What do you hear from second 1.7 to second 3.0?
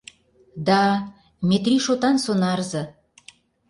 шотан сонарзе.